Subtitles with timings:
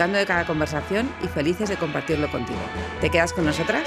[0.00, 2.58] disfrutando de cada conversación y felices de compartirlo contigo.
[3.02, 3.86] ¿Te quedas con nosotras?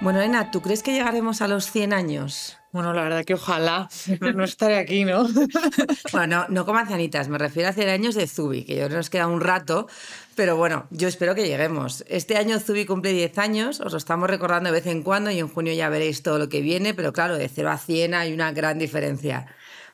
[0.00, 2.56] Bueno, Ena, ¿tú crees que llegaremos a los 100 años?
[2.72, 3.88] Bueno, la verdad que ojalá.
[4.34, 5.28] No, estaré aquí, ¿no?
[6.12, 9.28] bueno, no, como ancianitas, me refiero a 100 años de Zubi, que yo nos queda
[9.28, 9.86] un rato,
[10.34, 12.02] pero bueno, yo espero que lleguemos.
[12.08, 15.38] Este año Zubi cumple 10 años, os lo estamos recordando de vez en cuando y
[15.38, 18.32] en junio ya veréis todo lo que viene, pero claro, de 0 a 100 hay
[18.32, 19.46] una gran diferencia.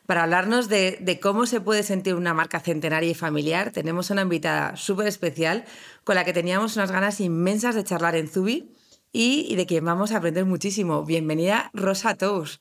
[0.06, 4.76] Para hablarnos de, cómo se puede sentir una marca centenaria y familiar, tenemos una invitada
[4.76, 5.65] súper especial
[6.04, 8.73] con la que teníamos unas ganas inmensas de charlar en Zubi
[9.12, 11.04] y, de quien vamos a aprender muchísimo.
[11.04, 12.60] Bienvenida, Rosa Tous.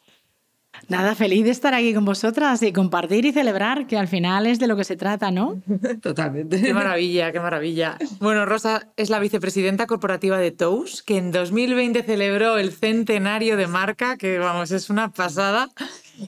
[0.87, 4.59] Nada, feliz de estar aquí con vosotras y compartir y celebrar, que al final es
[4.59, 5.61] de lo que se trata, ¿no?
[6.01, 6.61] Totalmente.
[6.61, 7.97] Qué maravilla, qué maravilla.
[8.19, 13.67] Bueno, Rosa es la vicepresidenta corporativa de Tous, que en 2020 celebró el centenario de
[13.67, 15.69] marca, que vamos, es una pasada.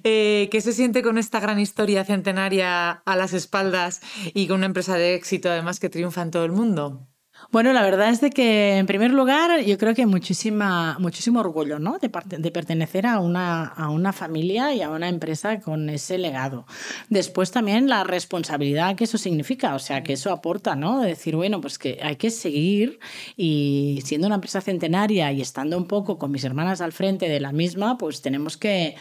[0.04, 4.02] Eh, ¿Qué se siente con esta gran historia centenaria a las espaldas
[4.34, 7.08] y con una empresa de éxito además que triunfa en todo el mundo?
[7.50, 11.80] Bueno, la verdad es de que, en primer lugar, yo creo que muchísima, muchísimo orgullo
[11.80, 11.98] ¿no?
[11.98, 16.66] de, de pertenecer a una, a una familia y a una empresa con ese legado.
[17.09, 21.00] Después también la responsabilidad que eso significa, o sea, que eso aporta, ¿no?
[21.00, 23.00] De decir, bueno, pues que hay que seguir
[23.38, 27.39] y siendo una empresa centenaria y estando un poco con mis hermanas al frente de
[27.39, 28.95] la misma, pues tenemos que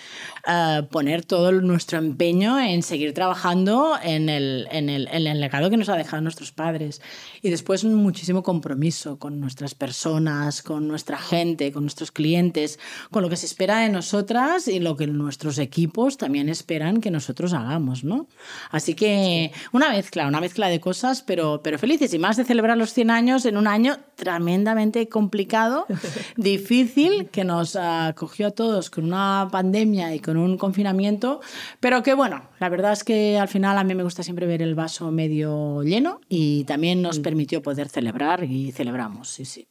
[0.46, 5.70] uh, poner todo nuestro empeño en seguir trabajando en el, en, el, en el legado
[5.70, 7.00] que nos ha dejado nuestros padres.
[7.42, 12.78] Y después muchísimo compromiso con nuestras personas, con nuestra gente, con nuestros clientes,
[13.10, 17.10] con lo que se espera de nosotras y lo que nuestros equipos también esperan que
[17.10, 18.28] nosotros hagamos, ¿no?
[18.70, 22.76] Así que una mezcla, una mezcla de cosas, pero, pero felices y más de celebrar
[22.76, 25.86] los 100 años en un año tremendamente complicado,
[26.36, 31.40] difícil, que nos acogió a todos con una pandemia y con un confinamiento,
[31.80, 34.62] pero que bueno, la verdad es que al final a mí me gusta siempre ver
[34.62, 37.22] el vaso medio lleno y también nos mm.
[37.22, 39.68] permitió poder celebrar y celebramos, sí, sí.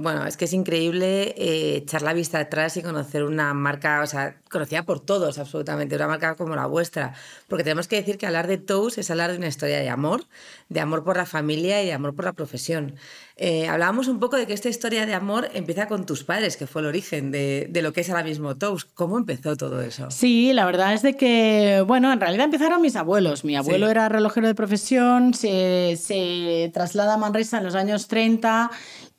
[0.00, 4.06] Bueno, es que es increíble eh, echar la vista atrás y conocer una marca, o
[4.06, 7.14] sea, conocida por todos absolutamente, una marca como la vuestra.
[7.48, 10.24] Porque tenemos que decir que hablar de Toast es hablar de una historia de amor,
[10.68, 12.94] de amor por la familia y de amor por la profesión.
[13.36, 16.66] Eh, hablábamos un poco de que esta historia de amor empieza con tus padres, que
[16.66, 18.88] fue el origen de, lo que es ahora mismo Toast.
[18.94, 20.10] ¿Cómo empezó todo eso?
[20.10, 23.44] Sí, la verdad es de que, bueno, en realidad empezaron mis abuelos.
[23.44, 28.70] Mi abuelo era relojero de profesión, se, se traslada a Manresa en los años 30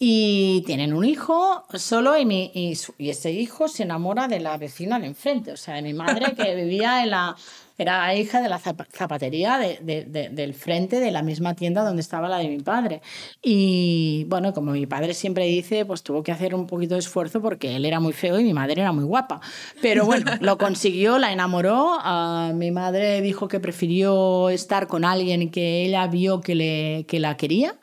[0.01, 4.97] y tienen un hijo solo y, mi, y, ese hijo se enamora de la vecina
[4.97, 7.35] de enfrente, o sea, de mi madre que vivía en la...
[7.77, 12.49] Era hija de la zapatería del frente de la misma tienda donde estaba la de
[12.49, 13.01] mi padre.
[13.41, 17.41] Y bueno, como mi padre siempre dice, pues tuvo que hacer un poquito de esfuerzo
[17.41, 19.39] porque él era muy feo y mi madre era muy guapa.
[19.81, 21.99] Pero bueno, lo consiguió, la enamoró.
[21.99, 27.21] Uh, mi madre dijo que prefirió estar con alguien que ella vio que, le, que
[27.21, 27.78] la quería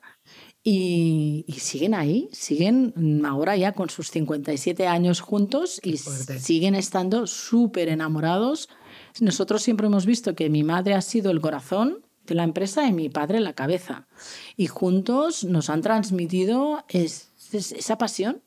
[0.69, 7.88] y, siguen ahí, siguen ahora ya con sus 57 años juntos y siguen estando súper
[7.88, 8.69] enamorados.
[9.21, 12.93] Nosotros siempre hemos visto que mi madre ha sido el corazón de la empresa y
[12.93, 14.09] mi padre la cabeza.
[14.56, 18.43] Y juntos nos han transmitido esa pasión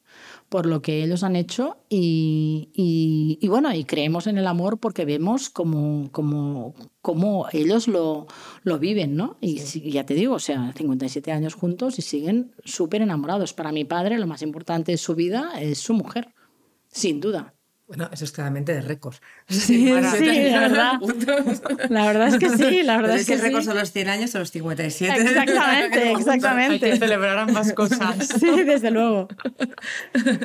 [0.49, 5.49] por lo que ellos han hecho y, bueno, y creemos en el amor porque vemos
[5.49, 8.27] como, como, como ellos lo,
[8.63, 9.37] lo viven, ¿no?
[9.41, 9.59] Y,
[9.91, 13.53] ya te digo, o sea, 57 años juntos y siguen súper enamorados.
[13.53, 16.33] Para mi padre lo más importante de su vida es su mujer,
[16.87, 17.53] sin duda.
[17.89, 19.15] Bueno, eso es claramente de récord.
[19.49, 20.93] Sí, sí, la verdad.
[21.89, 24.35] La verdad es que sí, la verdad es que, el récord son los 100 años
[24.35, 25.21] o los 57.
[25.21, 26.85] Exactamente, exactamente.
[26.85, 28.27] Hay que celebrar ambas cosas.
[28.39, 29.27] Sí, desde luego.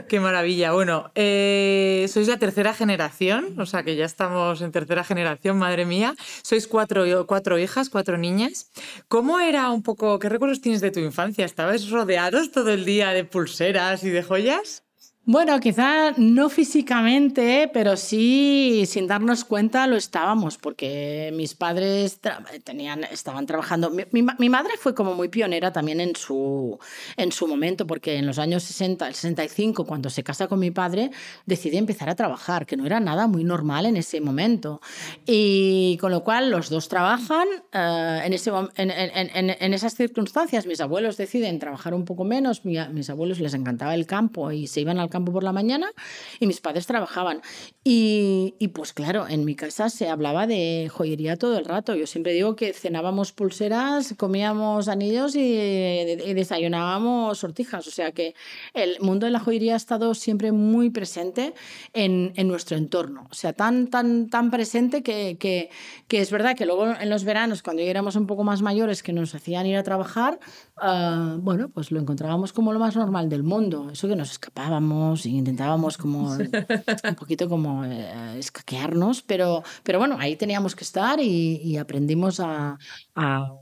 [0.09, 0.73] Qué maravilla.
[0.73, 5.85] Bueno, eh, sois la tercera generación, o sea que ya estamos en tercera generación, madre
[5.85, 6.15] mía.
[6.43, 8.71] Sois cuatro, cuatro hijas, cuatro niñas.
[9.09, 11.45] ¿Cómo era un poco, qué recuerdos tienes de tu infancia?
[11.45, 14.85] ¿Estabais rodeados todo el día de pulseras y de joyas?
[15.27, 22.21] Bueno, quizá no físicamente, pero sí sin darnos cuenta lo estábamos, porque mis padres
[22.63, 23.89] tenían, estaban trabajando.
[23.89, 26.79] Mi, mi, madre fue como muy pionera también en su,
[27.17, 30.71] en su momento, porque en los años 60, el 65, cuando se casa con mi
[30.71, 31.11] padre,
[31.47, 34.83] decide empezar a trabajar, que no era nada muy normal en ese momento.
[35.25, 40.67] Y con lo cual los dos trabajan eh, en, ese, en, en, en, esas circunstancias.
[40.67, 44.83] Mis abuelos deciden trabajar un poco menos, mis abuelos les encantaba el campo y se
[44.83, 45.93] iban al campo por la mañana
[46.41, 47.41] y mis padres trabajaban.
[47.85, 51.95] Y, y, pues claro, en mi casa se hablaba de joyería todo el rato.
[51.95, 57.87] Yo siempre digo que cenábamos pulseras, comíamos anillos y, desayunábamos sortijas.
[57.87, 58.35] O sea que
[58.73, 61.55] el mundo de la joyería ha estado siempre muy presente
[61.93, 63.29] en, en nuestro entorno.
[63.31, 65.71] O sea, tan, tan, tan presente que, que,
[66.09, 69.05] que, es verdad que luego en los veranos, cuando ya éramos un poco más mayores,
[69.05, 70.41] que nos hacían ir a trabajar,
[70.83, 73.91] uh, bueno, pues lo encontrábamos como lo más normal del mundo.
[73.91, 76.31] Eso que nos escapábamos y intentábamos como
[77.09, 82.79] un poquito como eh, escaquearnos, pero, pero bueno, ahí teníamos que estar y, aprendimos a,
[83.15, 83.53] a,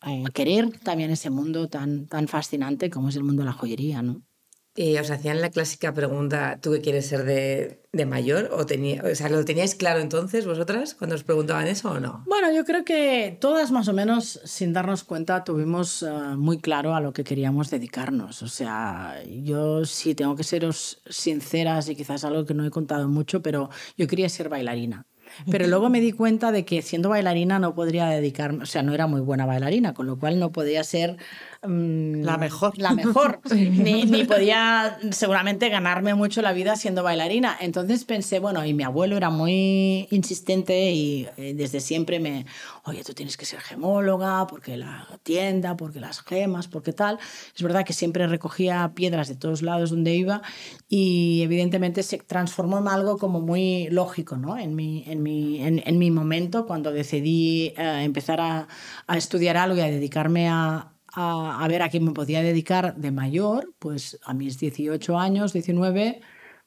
[0.00, 4.02] a, querer también ese mundo tan, tan fascinante como es el mundo de la joyería,
[4.02, 4.22] ¿no?
[4.74, 8.48] Y os hacían la clásica pregunta, ¿tú qué quieres ser de, de mayor?
[8.52, 12.24] ¿O, tenía, o sea, ¿lo teníais claro entonces vosotras cuando os preguntaban eso o no?
[12.26, 16.94] Bueno, yo creo que todas más o menos, sin darnos cuenta, tuvimos eh, muy claro
[16.94, 18.42] a lo que queríamos dedicarnos.
[18.42, 23.08] O sea, yo sí tengo que seros sinceras y quizás algo que no he contado
[23.08, 23.68] mucho, pero
[23.98, 25.06] yo quería ser bailarina.
[25.50, 28.92] Pero luego me di cuenta de que siendo bailarina no podría dedicarme, o sea, no
[28.92, 31.16] era muy buena bailarina, con lo cual no podía ser
[31.64, 32.76] Mm, la mejor.
[32.76, 33.40] La mejor.
[33.54, 37.56] ni, ni, podía seguramente ganarme mucho la vida siendo bailarina.
[37.60, 42.46] Entonces pensé, bueno, y mi abuelo era muy insistente y eh, desde siempre me,
[42.84, 47.20] oye, tú tienes que ser gemóloga, porque la tienda, porque las gemas, porque tal.
[47.54, 50.42] Es verdad que siempre recogía piedras de todos lados donde iba
[50.88, 54.58] y evidentemente se transformó en algo como muy lógico, ¿no?
[54.58, 58.66] En mi, en mi, en, en mi momento, cuando decidí eh, empezar a,
[59.06, 63.10] a estudiar algo y a dedicarme a, a, ver a quién me podía dedicar de
[63.10, 66.20] mayor, pues a mis 18 años, 19,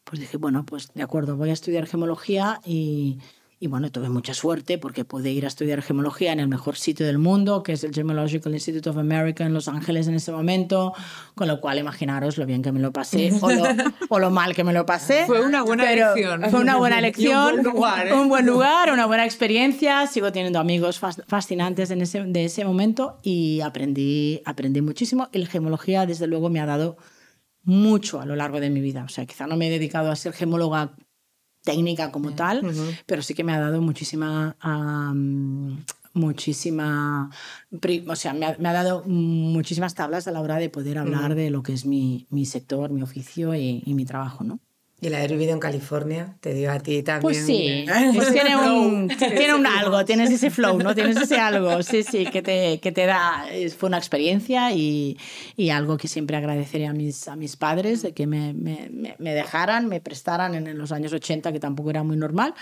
[0.03, 3.19] pues dije, bueno, pues de acuerdo, voy a estudiar gemología y,
[3.57, 7.05] y bueno, tuve mucha suerte porque pude ir a estudiar gemología en el mejor sitio
[7.05, 10.93] del mundo, que es el Gemological Institute of America en Los Ángeles en ese momento,
[11.35, 13.63] con lo cual imaginaros lo bien que me lo pasé o lo,
[14.09, 15.25] o lo mal que me lo pasé.
[15.25, 16.43] Fue una buena elección.
[16.49, 18.13] Fue una buena elección, un, buen lugar, ¿eh?
[18.13, 20.05] un buen lugar, una buena experiencia.
[20.07, 25.29] Sigo teniendo amigos fascinantes en ese, de ese momento y aprendí, aprendí muchísimo.
[25.31, 26.97] Y la gemología, desde luego, me ha dado
[27.63, 29.03] mucho a lo largo de mi vida.
[29.05, 30.91] O sea, quizá no me he dedicado a ser gemóloga
[31.65, 32.61] técnica como tal,
[33.05, 34.55] pero sí que me ha dado muchísima...
[36.13, 37.29] muchísima,
[38.07, 41.61] o sea, me ha, dado muchísimas tablas a la hora de poder hablar de lo
[41.61, 44.61] que es mi, mi sector, mi oficio y, y mi trabajo, ¿no?
[45.01, 47.21] Y el haber vivido en California te dio a ti también.
[47.21, 50.95] Pues sí, pues tiene un, tiene un algo, tienes ese flow, ¿no?
[50.95, 53.45] Tienes ese algo, sí, sí, que te, que te da.
[53.77, 55.17] Fue una experiencia y,
[55.57, 59.33] y, algo que siempre agradeceré a mis, a mis padres, de que me, me, me
[59.33, 62.53] dejaran, me prestaran en los años 80, que tampoco era muy normal,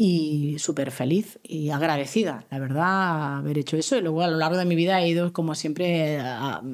[0.00, 3.96] y súper feliz y agradecida, la verdad, haber hecho eso.
[3.96, 6.20] Y luego a lo largo de mi vida he ido, como siempre,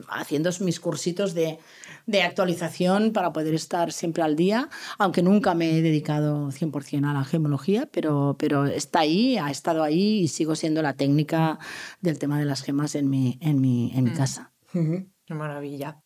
[0.08, 1.58] haciendo mis cursitos de,
[2.04, 4.68] de, actualización para poder estar siempre al día,
[4.98, 9.82] aunque nunca me he dedicado 100% a la gemología, pero, pero está ahí, ha estado
[9.82, 11.58] ahí y sigo siendo la técnica
[12.02, 14.16] del tema de las gemas en mi, en mi, en mi mm.
[14.16, 14.52] casa.
[14.70, 15.98] Qué maravilla.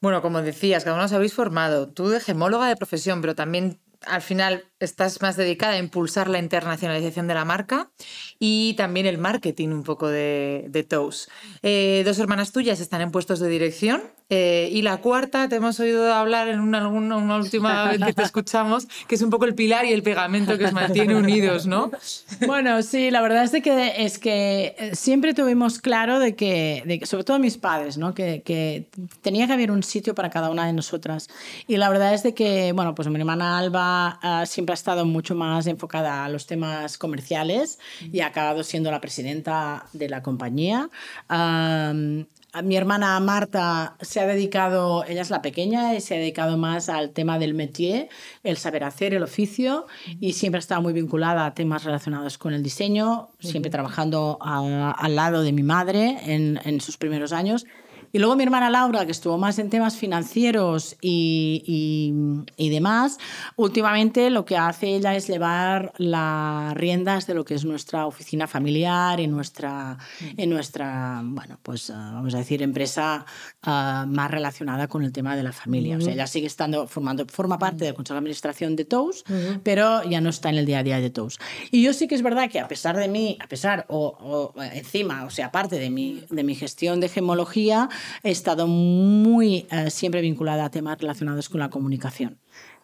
[0.00, 1.92] Bueno, como decías, cada uno os habéis formado.
[1.92, 6.38] Tú de gemóloga de profesión, pero también al final estás más dedicada a impulsar la
[6.38, 7.90] internacionalización de la marca
[8.38, 11.28] y también el marketing un poco de, de Toast.
[11.62, 15.80] Eh, dos hermanas tuyas están en puestos de dirección eh, y la cuarta te hemos
[15.80, 19.54] oído hablar en una, una, última vez que te escuchamos, que es un poco el
[19.54, 21.90] pilar y el pegamento que os mantiene unidos, ¿no?
[22.46, 27.04] Bueno, sí, la verdad es que, es que eh, siempre tuvimos claro de que, de
[27.06, 28.14] sobre todo mis padres, ¿no?
[28.14, 28.86] Que, que,
[29.22, 31.28] tenía que haber un sitio para cada una de nosotras.
[31.66, 35.04] Y la verdad es de que, bueno, pues mi hermana Alba uh, siempre ha estado
[35.04, 37.78] mucho más enfocada a los temas comerciales
[38.12, 40.90] y ha acabado siendo la presidenta de la compañía.
[41.30, 42.26] Um,
[42.62, 46.88] mi hermana Marta se ha dedicado, ella es la pequeña, y se ha dedicado más
[46.88, 48.08] al tema del métier,
[48.42, 49.86] el saber hacer, el oficio,
[50.18, 55.14] y siempre ha estado muy vinculada a temas relacionados con el diseño, siempre trabajando al
[55.14, 57.66] lado de mi madre en, en sus primeros años.
[58.12, 63.18] Y luego mi hermana Laura, que estuvo más en temas financieros y, y, y, demás,
[63.56, 68.46] últimamente lo que hace ella es llevar las riendas de lo que es nuestra oficina
[68.46, 69.98] familiar y nuestra,
[70.36, 73.26] en nuestra bueno, pues uh, vamos a decir, empresa
[73.66, 75.96] uh, más relacionada con el tema de la familia.
[75.96, 76.02] Uh -huh.
[76.02, 79.60] O sea, ella sigue estando, formando, forma parte del Consejo de Administración de TOUS, -huh.
[79.62, 81.38] pero ya no está en el día a día de TOUS.
[81.70, 84.62] Y yo sí que es verdad que a pesar de mí, a pesar o, o
[84.62, 87.88] encima, o sea, aparte de mi, de mi gestión de gemología,
[88.22, 92.38] he estado muy uh, siempre vinculada a temas relacionados con la comunicación.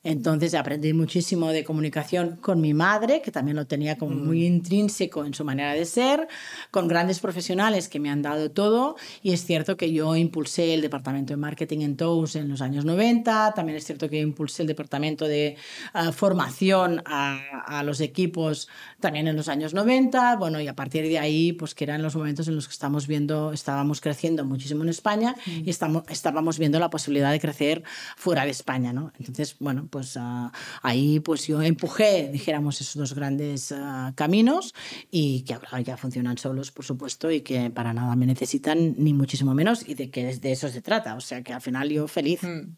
[0.05, 4.55] Entonces aprendí muchísimo de comunicación con mi madre, que también lo tenía como muy mm.
[4.55, 6.29] intrínseco en su manera de ser,
[6.71, 8.97] con grandes profesionales que me han dado todo.
[9.23, 12.85] Y es cierto que yo impulsé el departamento de marketing en TOUS en los años
[12.85, 15.57] 90, también es cierto que impulsé el departamento de
[15.95, 18.69] uh, formación a, a, los equipos
[19.01, 20.37] también en los años 90.
[20.37, 23.07] Bueno, y a partir de ahí, pues que eran los momentos en los que estamos
[23.07, 25.63] viendo, estábamos creciendo muchísimo en España mm.
[25.65, 27.83] y estamos, estábamos viendo la posibilidad de crecer
[28.17, 29.13] fuera de España, ¿no?
[29.19, 30.51] Entonces, bueno, pues uh,
[30.83, 34.75] ahí pues yo empujé, dijéramos, esos dos grandes uh, caminos
[35.13, 39.15] y que ahora ya funcionan solos, por supuesto, y que para nada me necesitan, ni
[39.15, 41.15] muchísimo menos, y de que de eso se trata.
[41.15, 42.43] O sea que al final yo feliz.
[42.43, 42.77] Mm.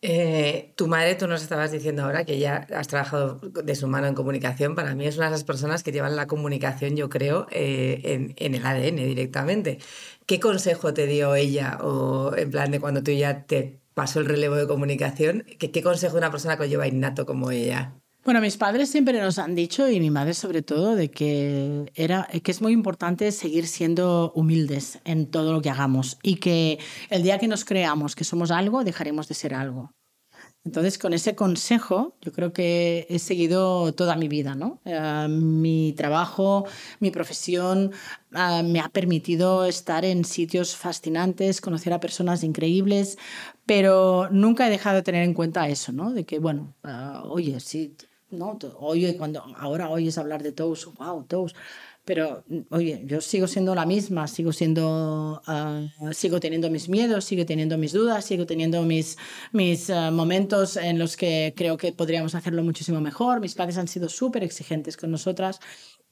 [0.00, 4.06] Eh, tu madre, tú nos estabas diciendo ahora que ya has trabajado de su mano
[4.06, 4.74] en comunicación.
[4.74, 8.34] Para mí es una de las personas que llevan la comunicación, yo creo, eh, en,
[8.38, 9.78] en, el ADN directamente.
[10.24, 14.26] ¿Qué consejo te dio ella o en plan de cuando tú ya te pasó el
[14.26, 15.44] relevo de comunicación.
[15.58, 17.94] ¿Qué, qué consejo de una persona que lleva innato como ella?
[18.26, 22.28] Bueno, mis padres siempre nos han dicho, y mi madre sobre todo, de que, era,
[22.42, 27.22] que es muy importante seguir siendo humildes en todo lo que hagamos y que el
[27.22, 29.92] día que nos creamos que somos algo, dejaremos de ser algo.
[30.66, 34.80] Entonces, con ese consejo, yo creo que he seguido toda mi vida, ¿no?
[34.84, 36.66] Uh, mi trabajo,
[36.98, 37.92] mi profesión
[38.32, 43.16] uh, me ha permitido estar en sitios fascinantes, conocer a personas increíbles,
[43.64, 46.12] pero nunca he dejado de tener en cuenta eso, ¿no?
[46.12, 47.94] De que, bueno, uh, oye, sí,
[48.30, 48.58] ¿no?
[48.80, 51.54] Oye, cuando ahora oyes hablar de todos, wow, todos
[52.06, 57.44] pero oye, yo sigo siendo la misma, sigo siendo, uh, sigo teniendo mis miedos, sigo
[57.44, 59.18] teniendo mis dudas, sigo teniendo mis,
[59.50, 63.40] mis uh, momentos en los que creo que podríamos hacerlo muchísimo mejor.
[63.40, 65.58] Mis padres han sido súper exigentes con nosotras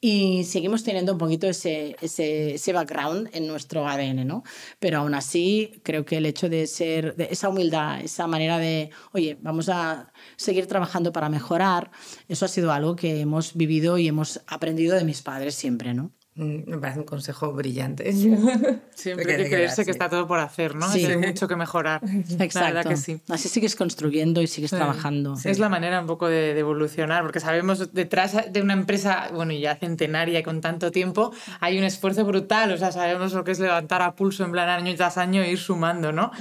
[0.01, 4.43] y seguimos teniendo un poquito ese, ese, ese, background en nuestro ADN, ¿no?
[4.79, 8.91] Pero aún así, creo que el hecho de ser, de esa humildad, esa manera de,
[9.13, 11.91] oye, vamos a seguir trabajando para mejorar,
[12.29, 16.13] eso ha sido algo que hemos vivido y hemos aprendido de mis padres siempre, ¿no?
[16.37, 18.13] Mm, me parece un consejo brillante.
[18.95, 20.91] Siempre hay que creerse que está todo por hacer, ¿no?
[20.91, 21.07] Sí.
[21.07, 22.01] Hay mucho que mejorar.
[22.41, 22.75] Exacto.
[22.75, 23.21] La que sí.
[23.29, 24.77] Así sigues construyendo y sigues sí.
[24.77, 25.37] trabajando.
[25.37, 25.49] Sí.
[25.49, 29.53] Es la manera un poco de, de, evolucionar, porque sabemos detrás de una empresa, bueno,
[29.53, 32.73] ya centenaria y con tanto tiempo, hay un esfuerzo brutal.
[32.73, 35.53] O sea, sabemos lo que es levantar a pulso en plan año tras año e
[35.53, 36.33] ir sumando, ¿no?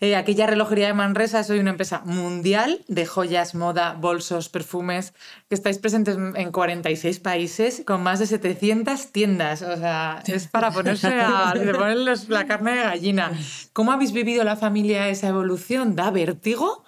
[0.00, 5.12] Eh, aquella relojería de Manresa es hoy una empresa mundial de joyas, moda, bolsos, perfumes,
[5.50, 10.70] que estáis presentes en 46 países con más de 700 tiendas o sea, es para
[10.70, 13.32] ponerse a ponerles la carne de gallina.
[13.72, 15.96] ¿Cómo habéis vivido la familia esa evolución?
[15.96, 16.84] ¿Da vértigo?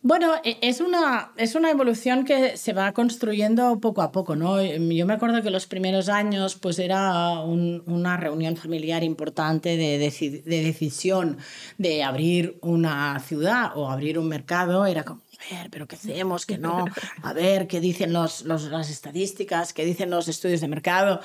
[0.00, 4.62] Bueno, e, es una, es una evolución que se va construyendo poco a poco, ¿no?
[4.62, 9.98] Yo me acuerdo que los primeros años pues era un, una reunión familiar importante de,
[9.98, 11.38] de, de, decisión
[11.78, 16.46] de abrir una ciudad o abrir un mercado, era como, a ver, pero ¿qué hacemos?
[16.46, 16.84] ¿Qué no?
[17.22, 19.72] A ver, ¿qué dicen los, los, las estadísticas?
[19.72, 21.20] ¿Qué dicen los estudios de mercado?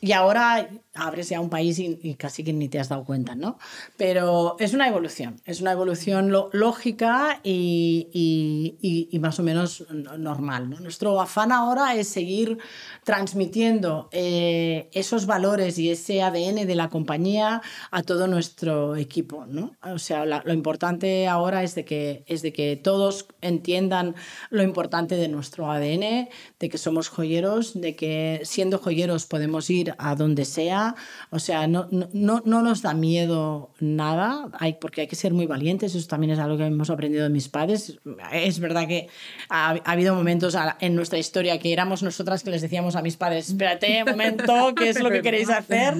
[0.00, 3.34] Y ahora abres ya un país y, y, casi que ni te has dado cuenta,
[3.34, 3.58] ¿no?
[3.96, 9.86] Pero es una evolución, es una evolución lo, lógica y, y, y, más o menos
[9.90, 10.80] normal, ¿no?
[10.80, 12.58] Nuestro afán ahora es seguir
[13.04, 19.76] transmitiendo eh, esos valores y ese ADN de la compañía a todo nuestro equipo, ¿no?
[19.82, 24.14] O sea, la, lo importante ahora es de, que, es de que todos entiendan
[24.50, 29.94] lo importante de nuestro ADN, de que somos joyeros, de que siendo joyeros podemos ir
[29.98, 30.85] a donde sea.
[31.30, 35.46] O sea, no, no, no nos da miedo nada, hay, porque hay que ser muy
[35.46, 35.94] valientes.
[35.94, 37.98] Eso también es algo que hemos aprendido de mis padres.
[38.32, 39.08] Es verdad que
[39.48, 43.16] ha, ha habido momentos en nuestra historia que éramos nosotras que les decíamos a mis
[43.16, 45.94] padres, espérate un momento, ¿qué es lo que queréis hacer?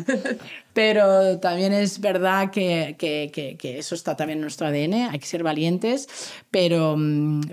[0.72, 5.18] Pero también es verdad que, que, que, que eso está también en nuestro ADN, hay
[5.18, 6.06] que ser valientes,
[6.50, 6.96] pero,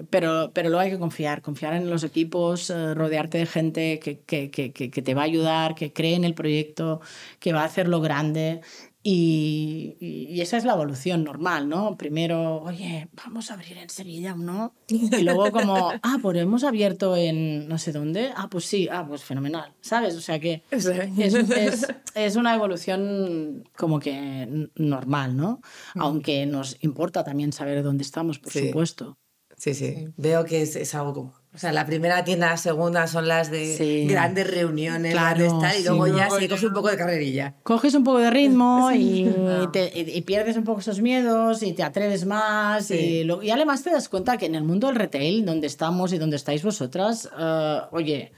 [0.09, 4.19] pero, pero luego hay que confiar, confiar en los equipos, eh, rodearte de gente que,
[4.19, 6.99] que, que, que te va a ayudar, que cree en el proyecto,
[7.39, 8.61] que va a hacerlo grande
[9.05, 11.97] Y, y, esa es la evolución normal, ¿no?
[11.97, 14.73] Primero, oye, vamos a abrir en Sevilla, ¿no?
[14.87, 18.31] Y luego como, ah, pues hemos abierto en no sé dónde.
[18.37, 20.15] Ah, pues sí, ah, pues fenomenal, ¿sabes?
[20.15, 25.59] O sea que es, es, es una evolución como que normal, ¿no?
[25.95, 29.17] Aunque nos importa también saber dónde estamos, por supuesto.
[29.57, 33.05] Sí, sí, Veo que es, es algo como o sea, la primera tienda, la segunda
[33.05, 37.53] son las de grandes reuniones, claro, y luego ya sí, coges un poco de carrerilla.
[37.61, 39.29] Coges un poco de ritmo y,
[39.93, 42.89] y, pierdes un poco esos miedos y te atreves más.
[42.89, 46.17] Y, y, además te das cuenta que en el mundo del retail, donde estamos y
[46.17, 48.31] donde estáis vosotras, uh, oye,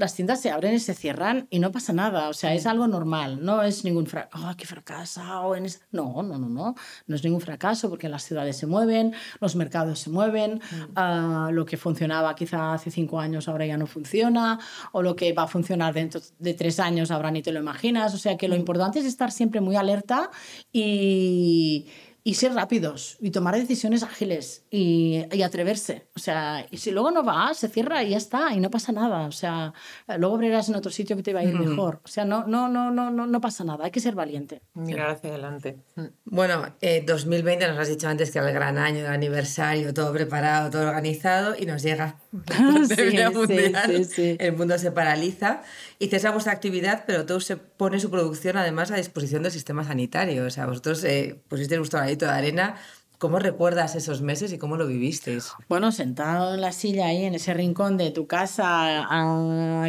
[0.00, 2.30] las tiendas se abren y se cierran y no pasa nada.
[2.30, 3.44] O sea, es algo normal.
[3.44, 4.48] No es ningún fracaso.
[4.48, 5.54] Oh, qué fracasado.
[5.54, 6.74] En No, no, no, no.
[7.06, 10.54] No es ningún fracaso porque las ciudades se mueven, los mercados se mueven.
[10.54, 10.92] Mm.
[10.96, 14.58] Ah, lo que funcionaba quizá hace cinco años ahora ya no funciona.
[14.92, 18.14] O lo que va a funcionar dentro de tres años ahora ni te lo imaginas.
[18.14, 18.60] O sea, que lo mm.
[18.60, 20.30] importante es estar siempre muy alerta
[20.72, 21.86] y
[22.22, 26.06] y ser rápidos y tomar decisiones ágiles y, y, atreverse.
[26.14, 28.92] O sea, y si luego no va, se cierra y ya está y no pasa
[28.92, 29.26] nada.
[29.26, 29.72] O sea,
[30.18, 32.00] luego abrirás en otro sitio que te va a ir mejor.
[32.04, 33.84] O sea, no, no, no, no, no, no pasa nada.
[33.84, 34.60] Hay que ser valiente.
[34.74, 35.78] Mirar hacia adelante.
[36.24, 36.66] Bueno,
[37.06, 40.70] 2020 eh, nos has dicho antes que era el gran año, el aniversario, todo preparado,
[40.70, 42.16] todo organizado y nos llega
[42.88, 45.62] sí, sí, el mundo se paraliza
[45.98, 49.84] y cesa vuestra actividad, pero todo se pone su producción además a disposición del sistema
[49.84, 50.46] sanitario.
[50.46, 52.76] O sea, vosotros eh, pusisteis vuestro de arena
[53.20, 55.52] ¿Cómo recuerdas esos meses y cómo lo vivisteis?
[55.68, 59.06] Bueno, sentado en la silla ahí, en ese rincón de tu casa,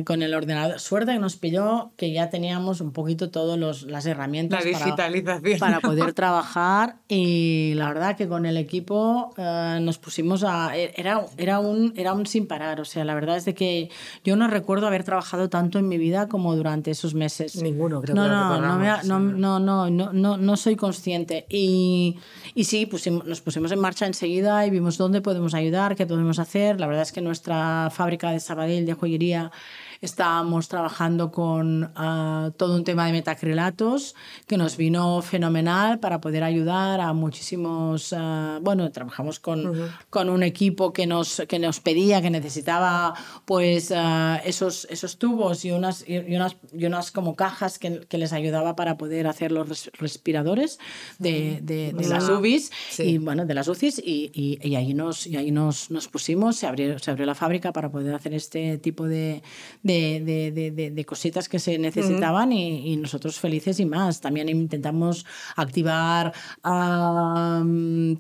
[0.04, 0.82] con el ordenador.
[0.82, 4.66] Suerte que nos pilló que ya teníamos un poquito todas las herramientas
[5.60, 6.98] Para, poder trabajar.
[7.08, 10.76] Y la verdad que con el equipo eh, nos pusimos a...
[10.76, 12.82] Era, era, un, era un sin parar.
[12.82, 13.90] O sea, la verdad es de que
[14.26, 17.56] yo no recuerdo haber trabajado tanto en mi vida como durante esos meses.
[17.62, 21.46] Ninguno, creo no, que no, no, no, no, no, no, no, no soy consciente.
[21.48, 22.18] Y,
[22.56, 26.40] y sí, pusimos nos pusimos en marcha enseguida y vimos dónde podemos ayudar, qué podemos
[26.40, 26.80] hacer.
[26.80, 29.52] La verdad es que nuestra fábrica de Sabadell de joyería
[30.02, 34.16] estábamos trabajando con ah, todo un tema de metacrilatos
[34.48, 40.42] que nos vino fenomenal para poder ayudar a muchísimos, ah, bueno, trabajamos con, con un
[40.42, 43.14] equipo que nos, que nos pedía, que necesitaba
[43.46, 48.18] pues ah, esos, esos tubos y unas, y unas, y unas como cajas que, que
[48.18, 50.80] les ayudaba para poder hacer los respiradores
[51.20, 55.38] de, de, las UBIs y bueno, de las UCIs y, y, y, ahí, nos, y
[55.38, 59.08] ahí nos, nos pusimos, se abrió, se abrió la fábrica para poder hacer este tipo
[59.08, 59.44] de
[59.84, 64.22] de, de, cositas que se necesitaban y, nosotros felices y más.
[64.22, 66.34] También intentamos activar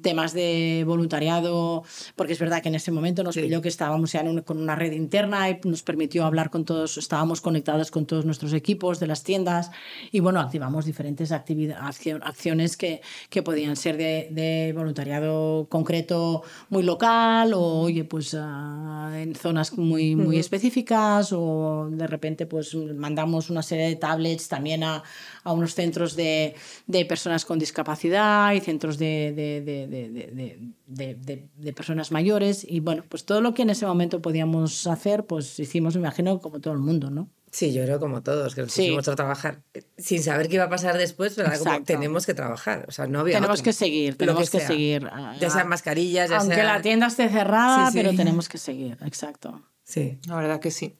[0.01, 1.83] temas de voluntariado,
[2.15, 4.93] porque es verdad que en ese momento nos pilló que estábamos ya con una red
[4.93, 9.23] interna y nos permitió hablar con todos, estábamos conectados con todos nuestros equipos de las
[9.23, 9.71] tiendas
[10.11, 17.81] y bueno, activamos diferentes acciones que, que podían ser de, voluntariado concreto muy local o,
[17.81, 23.87] oye, pues ah, en zonas muy, muy específicas o de repente pues mandamos una serie
[23.87, 25.03] de tablets también a,
[25.43, 26.55] a unos centros de,
[26.87, 29.59] de, personas con discapacidad y centros de, de,
[30.87, 35.59] de, personas mayores y bueno, pues todo lo que en ese momento podíamos hacer pues
[35.59, 37.29] hicimos, me imagino, como todo el mundo, ¿no?
[37.51, 39.61] Sí, yo creo como todos, que nos pusimos a trabajar
[39.97, 42.85] sin saber qué iba a pasar después, pero como tenemos que trabajar.
[42.87, 45.09] O sea, no había tenemos que seguir, tenemos que, seguir.
[45.39, 49.61] Ya sean mascarillas, ya Aunque la tienda esté cerrada, pero tenemos que seguir, exacto.
[49.83, 50.17] Sí.
[50.27, 50.95] La verdad que sí.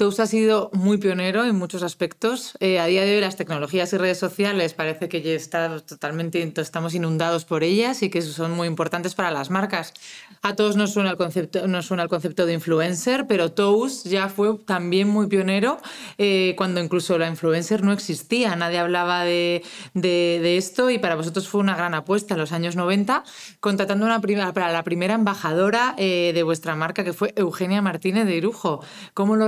[0.00, 2.54] Tous ha sido muy pionero en muchos aspectos.
[2.58, 6.40] Eh, a día de hoy las tecnologías y redes sociales parece que ya está totalmente,
[6.56, 9.92] estamos inundados por ellas y que son muy importantes para las marcas.
[10.40, 14.30] A todos nos suena el concepto, nos suena el concepto de influencer, pero Tous ya
[14.30, 15.76] fue también muy pionero
[16.16, 18.56] eh, cuando incluso la influencer no existía.
[18.56, 22.74] Nadie hablaba de, de, esto y para vosotros fue una gran apuesta en los años
[22.74, 23.22] 90,
[23.60, 24.18] contratando una
[24.54, 28.82] para la primera embajadora eh, de vuestra marca que fue Eugenia Martínez de Irujo.
[29.12, 29.46] ¿Cómo lo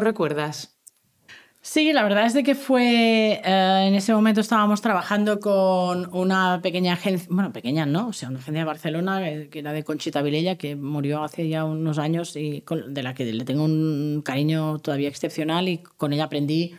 [1.65, 6.61] Sí, la verdad es de que fue, eh, en ese momento estábamos trabajando con una
[6.61, 8.09] pequeña agencia, bueno, pequeña, ¿no?
[8.09, 11.65] O sea, una agencia de Barcelona, que, era de Conchita Vilella, que murió hace ya
[11.65, 16.25] unos años y de la que le tengo un cariño todavía excepcional y con ella
[16.25, 16.75] aprendí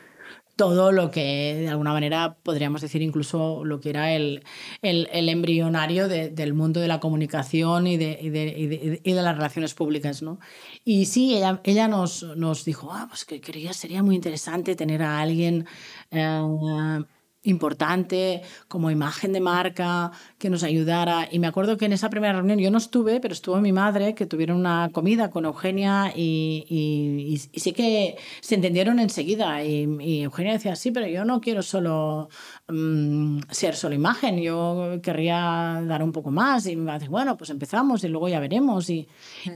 [0.56, 4.44] todo lo que de alguna manera podríamos decir incluso lo que era el,
[4.82, 9.36] el, el embrionario del mundo de la comunicación y de, y de, y de, las
[9.36, 10.22] relaciones públicas.
[10.22, 10.40] ¿no?
[10.86, 15.02] Y sí, ella, ella nos, nos dijo, ah, pues que quería, sería muy interesante tener
[15.02, 15.66] a alguien
[16.12, 17.04] eh,
[17.44, 21.28] importante como imagen de marca que nos ayudara.
[21.32, 24.16] Y me acuerdo que en esa primera reunión yo no estuve, pero estuvo mi madre,
[24.16, 29.64] que tuvieron una comida con Eugenia y, y, sí que se entendieron enseguida.
[29.64, 32.30] Y, Eugenia decía, sí, pero yo no quiero solo
[32.68, 36.66] mm, ser solo imagen, yo querría dar un poco más.
[36.68, 38.90] Y me va a decir, bueno, pues empezamos y luego ya veremos.
[38.90, 39.08] Y,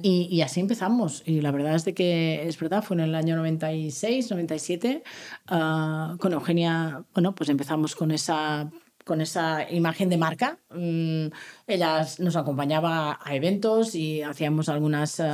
[0.02, 1.24] y, así empezamos.
[1.26, 5.04] Y la verdad es de que es verdad, fue en el año 96, 97,
[5.52, 8.70] uh, con Eugenia, bueno, pues empezamos con esa
[9.08, 10.60] con esa imagen de marca.
[10.70, 11.28] Mm,
[11.66, 15.32] ella nos acompañaba a eventos y hacíamos algunas eh,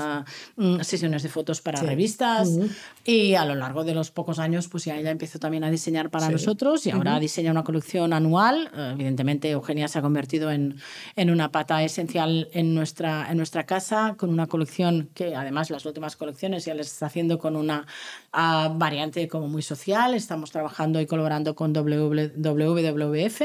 [0.55, 2.49] mm, sesiones de fotos para revistas.
[3.03, 6.09] Y a lo largo de los pocos años, pues ya ella empezó también a diseñar
[6.09, 8.71] para nosotros y ahora diseña una colección anual.
[8.93, 10.77] Evidentemente, Eugenia se ha convertido en,
[11.17, 15.85] en una pata esencial en nuestra, en nuestra casa, con una colección que además las
[15.85, 17.87] últimas colecciones ya les está haciendo con una
[18.33, 20.13] ah, variante como muy social.
[20.13, 23.41] Estamos trabajando y colaborando con WWF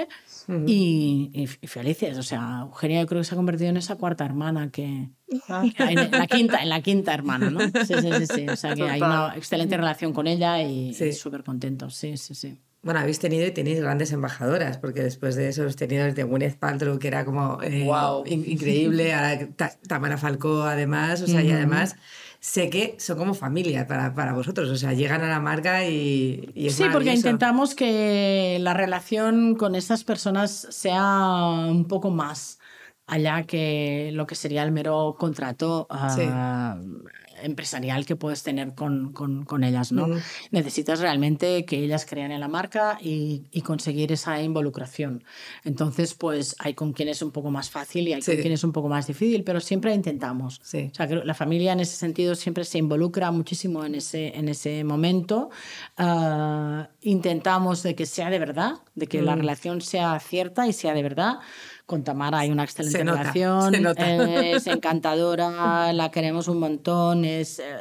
[0.66, 2.18] y, felices.
[2.18, 5.08] O sea, Eugenia yo creo que se ha convertido en esa cuarta hermana que...
[5.48, 5.64] Ah.
[5.78, 7.60] En la quinta, en la quinta hermana, ¿no?
[7.60, 8.26] Sí, sí, sí.
[8.26, 8.48] sí.
[8.48, 11.94] O sea, que hay una excelente relación con ella y súper contentos.
[11.94, 12.58] Sí, sí, sí.
[12.80, 16.58] Bueno, habéis tenido y tenéis grandes embajadoras, porque después de eso habéis tenido desde Gwyneth
[16.58, 18.24] Paltrow, que era como wow.
[18.24, 19.48] Eh, increíble, ahora
[19.88, 21.96] Tamara Falcó además, o sea, y además
[22.40, 26.50] sé que son como familia para, para vosotros, o sea, llegan a la marca y,
[26.54, 32.58] y es Sí, porque intentamos que la relación con esas personas sea un poco más
[33.08, 36.78] allá que lo que sería el mero contrato ah,
[37.42, 40.08] empresarial que puedes tener con, con, con ellas, ¿no?
[40.50, 45.24] Necesitas realmente que ellas crean en la marca y, y, conseguir esa involucración.
[45.64, 48.64] Entonces, pues hay con quien es un poco más fácil y hay con quien es
[48.64, 50.60] un poco más difícil, pero siempre intentamos.
[50.62, 50.90] Sí.
[50.92, 54.48] O sea, que la familia en ese sentido siempre se involucra muchísimo en ese, en
[54.48, 55.50] ese momento.
[55.96, 59.38] Ah, intentamos de que sea de verdad, de que la mm.
[59.38, 61.38] relación sea cierta y sea de verdad
[61.88, 67.78] con Tamara hay una excelente relación, es encantadora, la queremos un montón, es, eh,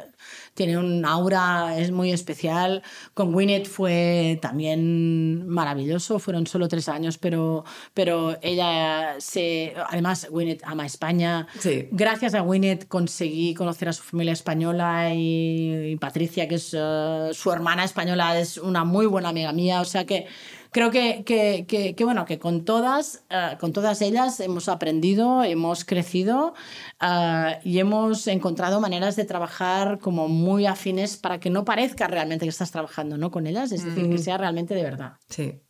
[0.54, 2.82] tiene un aura, es muy especial.
[3.12, 9.74] Con Winnet fue también maravilloso, fueron solo tres años, pero, pero ella se...
[9.90, 11.46] Además, Winnet ama España.
[11.90, 17.52] Gracias a Winnet conseguí conocer a su familia española y, Patricia, que es eh, su
[17.52, 20.26] hermana española, es una muy buena amiga mía, o sea que
[20.70, 25.84] creo que, que, que, bueno, que con todas, eh, con todas ellas hemos aprendido, hemos
[25.84, 26.54] crecido
[27.00, 32.44] uh, y hemos encontrado maneras de trabajar como muy afines para que no parezca realmente
[32.44, 33.30] que estás trabajando ¿no?
[33.30, 34.18] con ellas, es decir, que mm.
[34.18, 35.12] sea realmente de verdad.
[35.28, 35.60] Sí.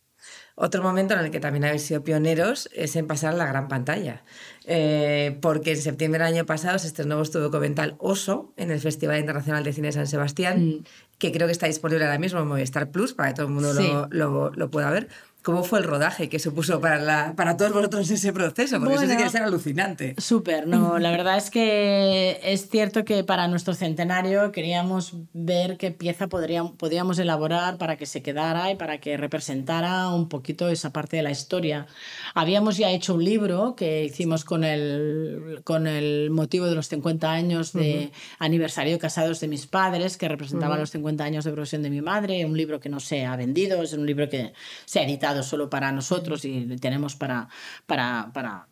[0.61, 3.69] Otro momento en el que también habéis sido pioneros es en pasar a la gran
[3.69, 4.25] pantalla,
[4.65, 9.19] eh, porque en septiembre del año pasado se estrenó vuestro documental Oso en el Festival
[9.19, 10.83] Internacional de Cine San Sebastián, mm.
[11.19, 13.73] Que creo que está disponible ahora mismo en Movistar Plus para que todo el mundo
[13.73, 15.09] lo, lo, lo pueda ver.
[15.41, 18.77] ¿Cómo fue el rodaje que supuso para, la, para todos vosotros ese proceso?
[18.77, 20.15] Porque eso sí que ser alucinante.
[20.17, 25.91] Súper, no, la verdad es que es cierto que para nuestro centenario queríamos ver qué
[25.91, 30.91] pieza podríamos, podríamos elaborar para que se quedara y para que representara un poquito esa
[30.91, 31.87] parte de la historia.
[32.33, 37.31] Habíamos ya hecho un libro que hicimos con el, con el motivo de los 50
[37.31, 41.81] años de aniversario de casados de mis padres, que representaba los 50 años de profesión
[41.81, 44.51] de mi madre, un libro que no se ha vendido, es un libro que
[44.85, 47.49] se ha editado solo para nosotros y tenemos para,
[47.85, 48.67] para, para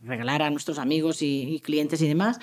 [0.00, 2.38] regalar a nuestros amigos y, clientes y demás.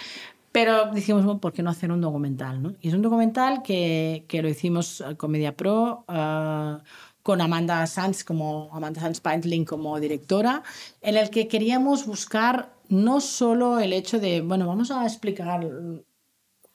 [0.52, 2.62] Pero dijimos, ¿por qué no hacer un documental?
[2.64, 2.74] ¿no?
[2.82, 6.82] Y es un documental que, que lo hicimos con Media Pro, ah,
[7.22, 10.64] con Amanda Sanz, como Amanda Sanz Paintling como directora,
[11.02, 15.68] en el que queríamos buscar no solo el hecho de, bueno, vamos a explicar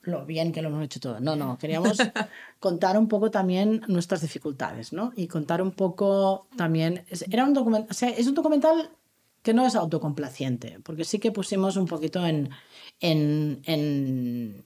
[0.03, 1.21] lo bien que lo hemos hecho todo.
[1.21, 1.97] No, no, queríamos
[2.61, 5.13] contar un poco también nuestras dificultades, ¿no?
[5.17, 7.05] Y contar un poco también...
[7.31, 8.91] Era un documental, o sea, es un documental
[9.43, 12.51] que no es autocomplaciente, porque sí que pusimos un poquito en,
[13.01, 14.65] en, en,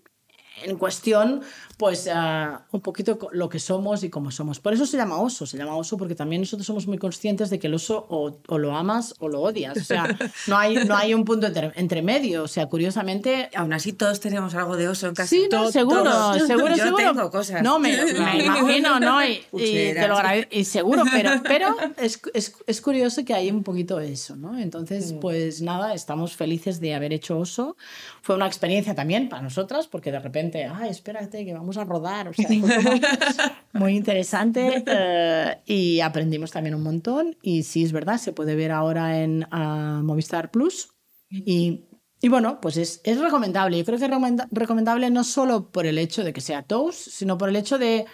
[0.65, 1.43] en cuestión
[1.77, 4.61] pues uh, un poquito lo que somos y cómo somos.
[4.61, 7.59] Por eso se llama oso, se llama oso porque también nosotros somos muy conscientes de
[7.59, 9.77] que el oso o, o lo amas o lo odias.
[9.77, 10.17] O sea,
[10.47, 12.45] no hay, no hay un punto entre, entre, medio.
[12.45, 13.51] O sea, curiosamente...
[13.55, 15.29] Aún así todos tenemos algo de oso en casa.
[15.29, 16.05] Sí, no, seguro,
[16.47, 16.97] seguro, Yo seguro.
[16.97, 17.63] tengo cosas.
[17.63, 19.23] No, me, me imagino, ¿no?
[19.25, 20.17] Y, y te lo
[20.51, 24.59] y seguro, pero, pero es, es, es, curioso que hay un poquito eso, ¿no?
[24.59, 27.77] Entonces, pues nada, estamos felices de haber hecho oso.
[28.23, 31.85] Fue una experiencia también para nosotras porque de repente, ay, espérate, que vamos vamos a
[31.85, 32.29] rodar.
[32.29, 32.49] O sea,
[33.73, 37.37] muy interesante eh, y aprendimos también un montón.
[37.43, 40.91] Y sí, es verdad, se puede ver ahora en uh, Movistar Plus.
[41.29, 41.87] Y,
[42.21, 43.77] y, bueno, pues es, es recomendable.
[43.79, 44.11] Yo creo que es
[44.53, 48.07] recomendable no solo por el hecho de que sea Toast, sino por el hecho de,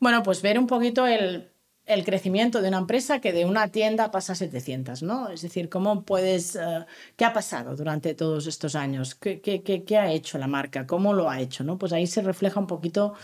[0.00, 1.50] bueno, pues ver un poquito el,
[1.88, 5.30] el crecimiento de una empresa que de una tienda pasa a 700, ¿no?
[5.30, 6.84] Es decir, ¿cómo puedes, eh,
[7.16, 9.14] qué ha pasado durante todos estos años?
[9.14, 10.86] ¿Qué, qué, qué, qué ha hecho la marca?
[10.86, 11.64] ¿Cómo lo ha hecho?
[11.64, 11.78] ¿no?
[11.78, 13.14] Pues ahí se refleja un poquito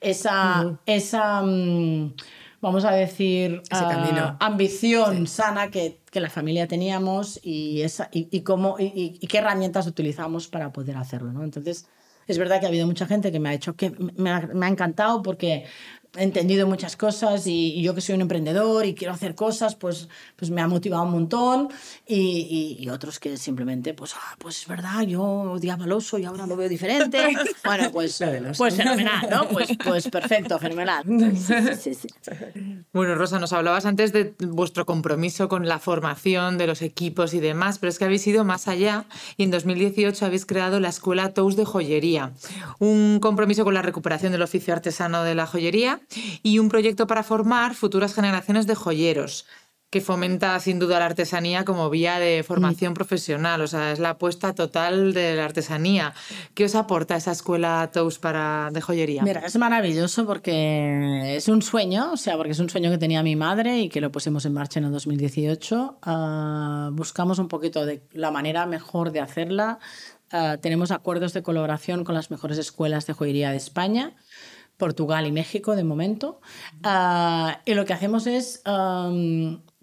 [0.00, 2.14] esa, esa mm,
[2.60, 5.34] vamos a decir, uh, ambición sí.
[5.34, 9.88] sana que, que, la familia teníamos y, esa, y, y cómo, y, y, qué herramientas
[9.88, 11.32] utilizamos para poder hacerlo.
[11.32, 11.42] ¿no?
[11.42, 11.88] Entonces,
[12.28, 14.66] es verdad que ha habido mucha gente que me ha hecho que me ha, me
[14.66, 15.64] ha encantado porque
[16.14, 20.08] entendido muchas cosas y, y, yo que soy un emprendedor y quiero hacer cosas, pues,
[20.36, 21.68] pues me ha motivado un montón
[22.06, 26.18] y, y, y otros que simplemente, pues, ah, pues es verdad, yo odiaba al oso
[26.18, 27.18] y ahora lo veo diferente.
[27.64, 28.22] bueno, pues,
[28.58, 29.48] pues fenomenal, ¿no?
[29.48, 31.04] Pues, pues perfecto, fenomenal.
[31.42, 32.08] Sí, sí, sí,
[32.92, 37.40] bueno, Rosa, nos hablabas antes de vuestro compromiso con la formación de los equipos y
[37.40, 41.32] demás, pero es que habéis ido más allá y en 2018 habéis creado la Escuela
[41.32, 42.32] Tous de Joyería,
[42.78, 46.01] un compromiso con la recuperación del oficio artesano de la joyería
[46.42, 49.46] y un proyecto para formar futuras generaciones de joyeros
[49.92, 52.94] que fomenta sin duda la artesanía como vía de formación mm.
[52.94, 56.14] profesional, o sea, es la apuesta total de la artesanía.
[56.54, 59.22] ¿Qué os aporta esa escuela TOUS para, de joyería?
[59.22, 63.22] Mira, es maravilloso porque es un sueño, o sea, porque es un sueño que tenía
[63.22, 65.98] mi madre y que lo pusimos en marcha en el 2018.
[66.06, 69.78] Uh, buscamos un poquito de la manera mejor de hacerla.
[70.32, 74.16] Uh, tenemos acuerdos de colaboración con las mejores escuelas de joyería de España.
[74.82, 76.40] Portugal y México de momento.
[76.84, 78.62] Uh, y lo que hacemos es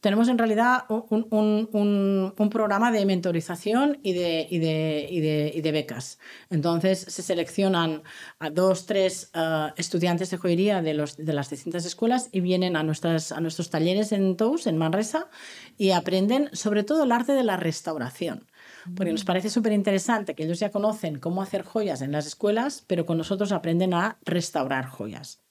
[0.01, 6.19] tenemos en realidad un, programa de mentorización y de, becas.
[6.49, 8.03] Entonces se seleccionan
[8.39, 12.83] a dos, tres uh, estudiantes de joyería de, las distintas escuelas y vienen a, a
[12.83, 15.27] nuestros talleres en TOUS, en Manresa,
[15.77, 18.48] y aprenden sobre todo el arte de la restauración.
[18.95, 22.83] Porque nos parece súper interesante que ellos ya conocen cómo hacer joyas en las escuelas,
[22.87, 25.41] pero con nosotros aprenden a restaurar joyas.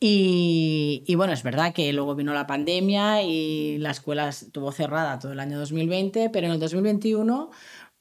[0.00, 5.20] Y, y, bueno, es verdad que luego vino la pandemia y la escuela estuvo cerrada
[5.20, 7.50] todo el año 2020, pero en el 2021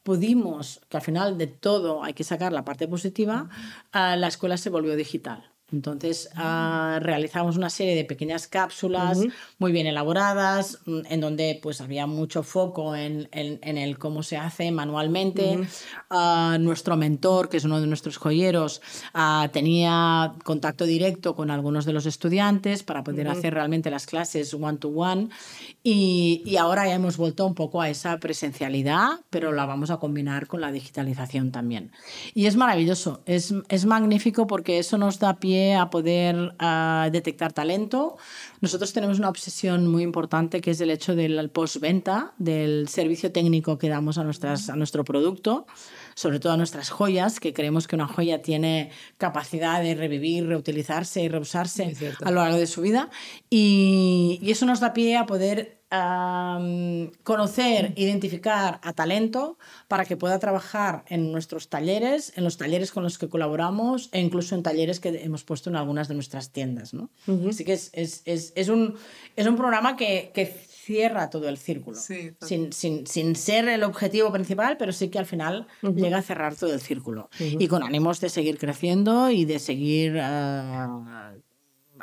[0.03, 3.49] pudimos, que al final de todo hay que sacar la parte positiva,
[3.93, 5.50] la escuela se volvió digital.
[5.71, 9.33] Entonces uh, realizamos una serie de pequeñas cápsulas uh -huh.
[9.59, 14.21] muy bien elaboradas, mm, en donde pues había mucho foco en, en, en el cómo
[14.23, 15.57] se hace manualmente.
[15.57, 16.55] Uh -huh.
[16.55, 18.81] uh, nuestro mentor, que es uno de nuestros joyeros,
[19.51, 23.37] tenía contacto directo con algunos de los estudiantes para poder -huh.
[23.37, 25.23] hacer realmente las clases one-to-one.
[25.23, 25.29] -one.
[25.83, 29.97] Y, y, ahora ya hemos vuelto un poco a esa presencialidad, pero la vamos a
[29.97, 31.91] combinar con la digitalización también.
[32.35, 37.53] Y es maravilloso, es, es magnífico porque eso nos da pie a poder uh, detectar
[37.53, 38.17] talento.
[38.61, 43.77] Nosotros tenemos una obsesión muy importante que es el hecho del postventa, del servicio técnico
[43.77, 45.65] que damos a, nuestras, a nuestro producto,
[46.21, 51.23] sobre todo a nuestras joyas, que creemos que una joya tiene capacidad de revivir, reutilizarse
[51.23, 53.09] y reusarse a lo largo de su vida.
[53.49, 59.57] Y, y eso nos da pie a poder um, conocer, identificar a talento
[59.87, 64.19] para que pueda trabajar en nuestros talleres, en los talleres con los que colaboramos e
[64.19, 66.93] incluso en talleres que hemos puesto en algunas de nuestras tiendas.
[66.93, 67.09] ¿no?
[67.25, 67.49] Uh -huh.
[67.49, 68.93] Así que es, es, es, es, un,
[69.35, 73.83] es un programa que, que cierra todo el círculo, sí, sin, sin, sin, ser el
[73.83, 75.95] objetivo principal, pero sí que al final uh -huh.
[75.95, 77.29] llega a cerrar todo el círculo.
[77.39, 77.63] Uh -huh.
[77.63, 80.09] Y con ánimos de seguir creciendo y de seguir...
[80.15, 81.39] Uh,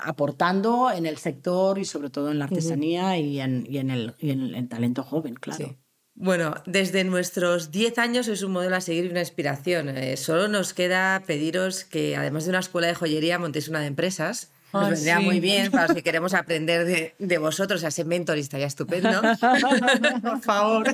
[0.00, 3.24] aportando en el sector y sobre todo en la artesanía uh -huh.
[3.24, 5.66] y, en, y, en, el, y en el talento joven, claro.
[5.66, 5.76] Sí.
[6.20, 9.88] Bueno, desde nuestros 10 años es un modelo a seguir y una inspiración.
[9.88, 13.86] Eh, solo nos queda pediros que, además de una escuela de joyería, montéis una de
[13.86, 15.24] empresas nos vendría sí.
[15.24, 19.20] muy bien para si queremos aprender de, de vosotros, a ese mentor estaría estupendo.
[20.22, 20.86] Por favor.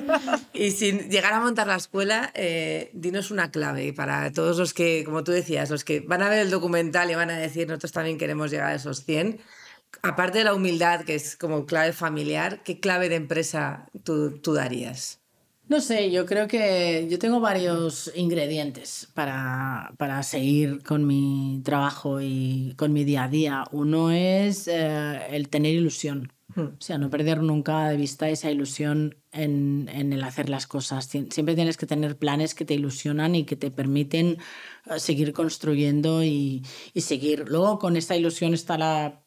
[0.53, 5.03] Y sin llegar a montar la escuela, eh, dinos una clave para todos los que,
[5.03, 7.91] como tú decías, los que van a ver el documental y van a decir, nosotros
[7.91, 9.39] también queremos llegar a esos 100.
[10.01, 14.53] Aparte de la humildad, que es como clave familiar, ¿qué clave de empresa tú, tú
[14.53, 15.19] darías?
[15.67, 22.21] No sé, yo creo que yo tengo varios ingredientes para, para seguir con mi trabajo
[22.21, 23.63] y con mi día a día.
[23.71, 26.61] Uno es eh, el tener ilusión, hmm.
[26.61, 31.05] o sea, no perder nunca de vista esa ilusión en, en, el hacer las cosas.
[31.07, 34.37] Siempre tienes que tener planes que te ilusionan y que te permiten
[34.85, 37.45] eh, seguir construyendo y, y seguir.
[37.49, 39.25] Luego con esta ilusión está la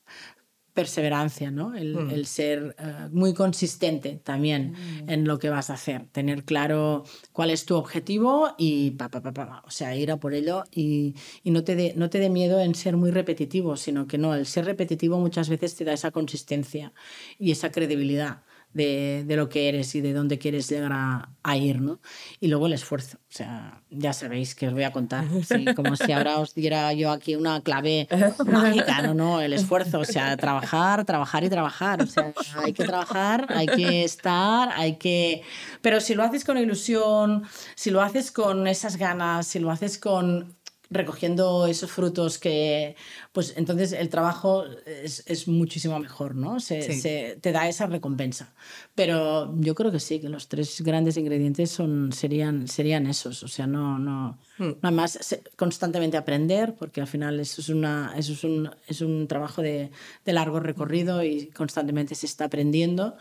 [0.78, 1.74] perseverancia, ¿no?
[1.74, 2.10] El, mm.
[2.10, 5.10] el ser uh, muy consistente también mm.
[5.10, 9.20] en lo que vas a hacer, tener claro cuál es tu objetivo y pa, pa,
[9.20, 12.20] pa, pa o sea, ir a por ello y, y no, te de, no te
[12.20, 15.84] dé miedo en ser muy repetitivo, sino que no, el ser repetitivo muchas veces te
[15.84, 16.92] da esa consistencia
[17.40, 21.56] y esa credibilidad de, de, lo que eres y de dónde quieres llegar a, a,
[21.56, 22.00] ir, ¿no?
[22.40, 23.16] Y luego el esfuerzo.
[23.16, 25.24] O sea, ya sabéis que os voy a contar.
[25.44, 28.08] Sí, como si ahora os diera yo aquí una clave
[28.46, 30.00] mágica, no, no, el esfuerzo.
[30.00, 32.02] O sea, trabajar, trabajar y trabajar.
[32.02, 35.42] O sea, hay que trabajar, hay que estar, hay que...
[35.80, 39.98] Pero si lo haces con ilusión, si lo haces con esas ganas, si lo haces
[39.98, 40.57] con
[40.90, 42.96] recogiendo esos frutos que,
[43.32, 46.60] pues entonces el trabajo es, es muchísimo mejor, ¿no?
[46.60, 47.00] Se, sí.
[47.00, 48.54] se, te da esa recompensa.
[48.94, 53.42] Pero yo creo que sí, que los tres grandes ingredientes son, serían, serían esos.
[53.42, 54.72] O sea, no, no, mm.
[54.82, 55.18] nada más
[55.56, 59.90] constantemente aprender, porque al final eso es, una, eso es, un, es un trabajo de,
[60.24, 63.16] de largo recorrido y constantemente se está aprendiendo.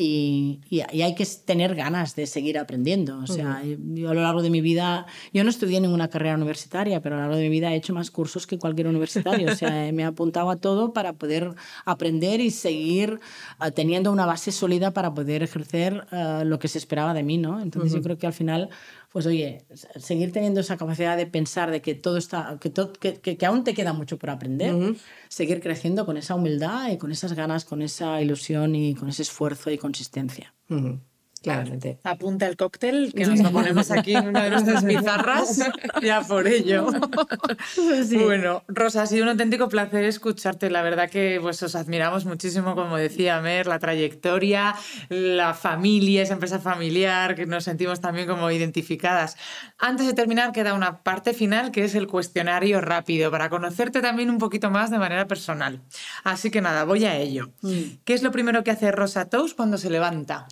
[0.00, 3.18] Y, y, y, hay que tener ganas de seguir aprendiendo.
[3.18, 3.96] O sea, mm.
[3.96, 7.18] yo a lo largo de mi vida, yo no estudié ninguna carrera universitaria, pero a
[7.18, 9.50] lo largo de mi vida he hecho más cursos que cualquier universitario.
[9.50, 11.52] O sea, me he apuntado a todo para poder
[11.84, 13.18] aprender y seguir
[13.60, 17.36] uh, teniendo una base sólida para poder ejercer uh, lo que se esperaba de mí,
[17.36, 17.60] ¿no?
[17.60, 17.96] Entonces -huh.
[17.96, 18.70] yo creo que al final,
[19.10, 19.64] pues oye,
[19.96, 23.46] seguir teniendo esa capacidad de pensar de que todo está, que, to, que, que, que
[23.46, 24.74] aún te queda mucho por aprender,
[25.28, 29.22] seguir creciendo con esa humildad y con esas ganas, con esa ilusión y con ese
[29.22, 30.54] esfuerzo y consistencia.
[31.54, 31.98] Claramente.
[32.04, 35.60] Apunta el cóctel que nos lo ponemos aquí en una de nuestras pizarras,
[36.02, 36.88] ya por ello.
[38.06, 38.16] Sí.
[38.16, 40.70] Bueno, Rosa, ha sido un auténtico placer escucharte.
[40.70, 44.74] La verdad que pues, os admiramos muchísimo, como decía Mer, la trayectoria,
[45.08, 49.36] la familia, esa empresa familiar, que nos sentimos también como identificadas.
[49.78, 54.30] Antes de terminar, queda una parte final que es el cuestionario rápido, para conocerte también
[54.30, 55.82] un poquito más de manera personal.
[56.24, 57.50] Así que nada, voy a ello.
[57.62, 57.98] Mm.
[58.04, 60.46] ¿Qué es lo primero que hace Rosa Tous cuando se levanta?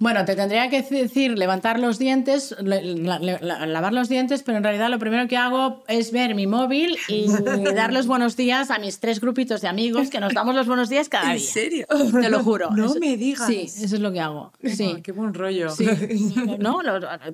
[0.00, 2.80] Bueno, te tendría que decir levantar los dientes, la,
[3.18, 6.96] la, lavar los dientes, pero en realidad lo primero que hago es ver mi móvil
[7.08, 7.26] y
[7.74, 10.88] dar los buenos días a mis tres grupitos de amigos que nos damos los buenos
[10.88, 11.34] días cada día.
[11.34, 11.86] ¿En serio?
[12.20, 12.70] Te lo juro.
[12.70, 13.46] No eso, me digas.
[13.46, 14.52] Sí, eso es lo que hago.
[14.64, 14.94] Sí.
[14.98, 15.70] Oh, qué buen rollo.
[15.70, 15.86] Sí.
[16.58, 16.78] ¿No?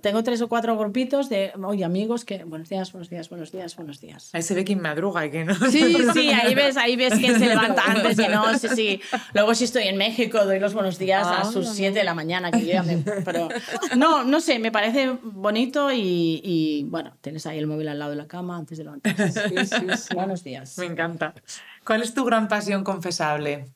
[0.01, 3.77] tengo tres o cuatro grupitos de, oye, amigos que, buenos días, buenos días, buenos días,
[3.77, 4.31] buenos días.
[4.33, 5.55] Ahí se ve quién madruga y que no.
[5.71, 9.01] Sí, sí, ahí ves, ahí ves quién se levanta antes y no, sí, sí.
[9.35, 12.15] Luego si estoy en México doy los buenos días ah, a sus 7 de la
[12.15, 13.49] mañana, que yo ya me pero
[13.97, 18.11] no, no sé, me parece bonito y, y, bueno, tienes ahí el móvil al lado
[18.11, 19.49] de la cama antes de levantarse.
[19.49, 20.15] Sí, sí, sí.
[20.15, 20.79] Buenos días.
[20.79, 21.35] Me encanta.
[21.85, 23.67] ¿Cuál es tu gran pasión confesable?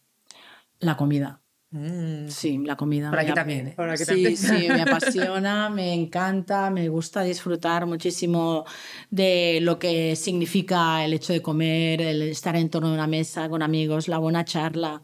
[0.81, 1.41] La comida.
[1.71, 2.29] Mm.
[2.29, 3.11] Sí, la comida.
[3.11, 3.69] Por aquí también.
[3.69, 3.75] ¿eh?
[3.77, 4.37] Por aquí sí, también.
[4.37, 8.65] sí, me apasiona, me encanta, me gusta disfrutar muchísimo
[9.11, 13.49] de lo que significa el hecho de comer, el estar en torno a una mesa
[13.51, 15.03] con amigos, la buena charla.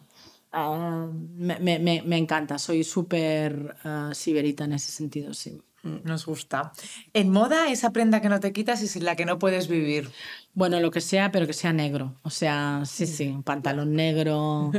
[0.54, 5.60] Uh, me, me, me, encanta, soy súper uh, siberita en ese sentido, sí.
[5.84, 6.72] Nos gusta.
[7.12, 10.10] En moda, esa prenda que no te quitas y sin la que no puedes vivir.
[10.54, 12.14] Bueno, lo que sea, pero que sea negro.
[12.22, 14.72] O sea, sí, sí, un pantalón negro,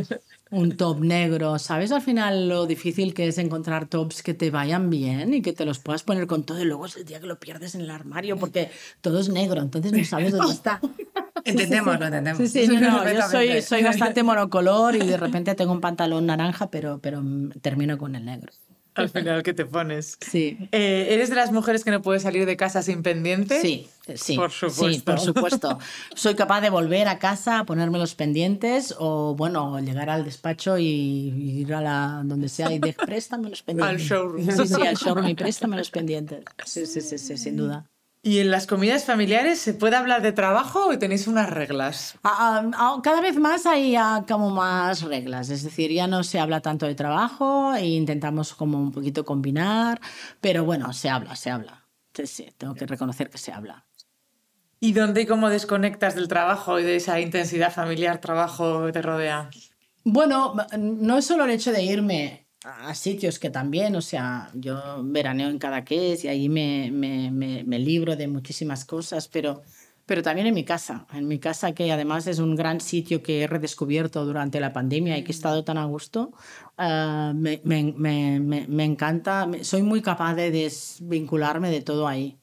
[0.50, 1.60] un top negro.
[1.60, 5.54] ¿Sabes al final lo difícil que es encontrar tops que te vayan bien y que
[5.54, 7.82] te los puedas poner con todo y luego es el día que lo pierdes en
[7.82, 10.82] el armario porque todo es negro, entonces no sabes dónde está.
[11.46, 12.38] Entendemos, lo entendemos.
[12.38, 16.26] Sí, sí, no, no, yo soy, soy bastante monocolor y de repente tengo un pantalón
[16.26, 17.24] naranja, pero, pero
[17.62, 18.52] termino con el negro.
[18.96, 20.18] Al final, ¿qué te pones?
[20.22, 20.58] Sí.
[20.72, 23.62] Eh, ¿Eres de las mujeres que no puedes salir de casa sin pendientes?
[23.62, 24.38] Sí, sí.
[24.38, 24.90] Por supuesto.
[24.90, 25.80] Sí, por supuesto.
[26.16, 30.78] Soy capaz de volver a casa a ponerme los pendientes o, bueno, llegar al despacho
[30.78, 34.02] y, y ir a la donde sea y de préstame los pendientes.
[34.02, 34.50] al showroom.
[34.50, 36.46] Sí, sí, al showroom y préstame los pendientes.
[36.66, 37.86] Sí, sí, sí, sí sin duda.
[38.28, 42.18] ¿Y en las comidas familiares se puede hablar de trabajo o tenéis unas reglas?
[42.24, 43.96] Cada vez más hay
[44.28, 48.80] como más reglas, es decir, ya no se habla tanto de trabajo e intentamos como
[48.80, 50.02] un poquito combinar,
[50.42, 51.86] pero bueno, se habla, se habla.
[52.16, 53.86] Sí, sí, tengo que reconocer que se habla.
[54.80, 59.04] ¿Y dónde y cómo desconectas del trabajo y de esa intensidad familiar, trabajo que te
[59.04, 59.52] rodea?
[60.04, 65.02] Bueno, no es solo el hecho de irme a sitios que también, o sea, yo
[65.04, 69.62] veraneo en Cadaqués y ahí me, me, me, me, libro de muchísimas cosas, pero,
[70.08, 73.44] pero también en mi casa, en mi casa que además es un gran sitio que
[73.44, 76.32] he redescubierto durante la pandemia y que he estado tan a gusto,
[76.80, 82.40] uh, me, me, me, me, encanta, soy muy capaz de desvincularme de todo ahí.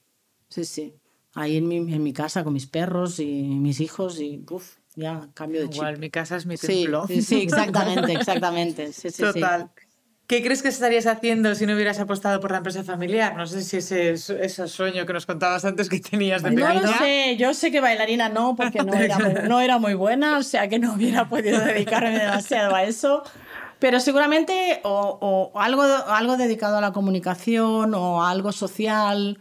[0.48, 0.94] Sí, sí.
[1.34, 5.30] Ahí en mi, en mi casa con mis perros y mis hijos y uf, ya
[5.34, 5.76] cambio de chip.
[5.76, 7.06] Igual, mi casa es mi templo.
[7.08, 8.92] Sí, sí, sí exactamente, exactamente.
[8.92, 9.72] Sí, sí, Total.
[9.74, 9.91] Sí.
[10.32, 13.36] ¿Qué crees que estarías haciendo si no hubieras apostado por la empresa familiar?
[13.36, 16.72] No sé si ese, ese sueño que nos contabas antes que tenías de pequeña.
[16.72, 19.92] No lo sé, yo sé que bailarina no, porque no era, muy, no era muy
[19.92, 23.22] buena, o sea que no hubiera podido dedicarme demasiado a eso.
[23.78, 29.38] Pero seguramente o, o algo, algo dedicado a la comunicación o algo social.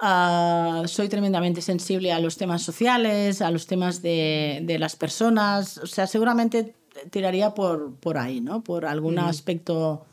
[0.00, 5.78] Uh, soy tremendamente sensible a los temas sociales, a los temas de, de las personas.
[5.78, 6.76] O sea, seguramente
[7.10, 8.62] tiraría por, por ahí, ¿no?
[8.62, 9.24] Por algún mm.
[9.24, 10.04] aspecto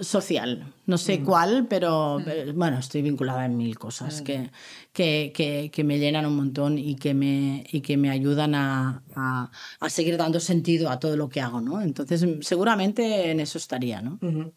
[0.00, 0.72] social.
[0.86, 4.50] No sé cuál, pero eh, bueno, estoy vinculada en mil cosas que,
[4.92, 9.02] que, que, que me llenan un montón y que me, y que me ayudan a,
[9.14, 11.80] a, a seguir dando sentido a todo lo que hago, ¿no?
[11.80, 14.18] Entonces, seguramente en eso estaría, ¿no?
[14.20, 14.50] Mm.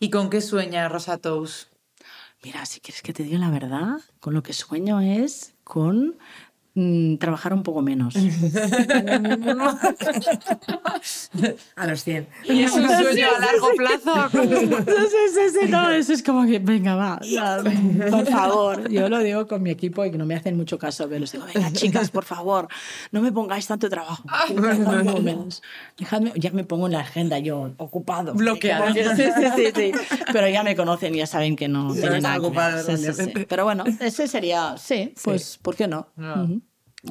[0.00, 1.68] ¿Y con qué sueña Rosa Tous?
[2.44, 6.16] Mira, si quieres que te diga la verdad, con lo que sueño es con
[6.76, 8.14] mm, trabajar un poco menos.
[11.76, 12.26] A los 100.
[12.44, 14.28] ¿Y es un sueño a largo plazo?
[15.06, 17.58] Sí, sí, sí, no, eso es como que, venga, va, ya,
[18.10, 18.88] por favor.
[18.90, 21.32] Yo lo digo con mi equipo y que no me hacen mucho caso, pero les
[21.32, 22.68] digo, venga, chicas, por favor,
[23.12, 24.22] no me pongáis tanto trabajo.
[24.48, 25.62] Trabajad un poco menos.
[25.98, 28.34] Dejadme, ya me pongo en la agenda yo, ocupado.
[28.34, 28.92] Bloqueado.
[28.92, 29.24] Sí, sí,
[29.56, 29.92] sí, sí.
[30.32, 32.96] Pero ya me conocen y ya saben que no tiene está nada ocupado, Sí, sí,
[32.96, 33.02] sí.
[33.12, 33.46] realmente.
[33.48, 36.08] Pero bueno, ese sería, sí, pues, ¿por qué no?
[36.16, 36.44] No.
[36.44, 36.60] Ujú.